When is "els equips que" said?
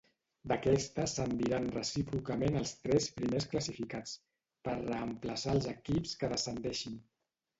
5.59-6.33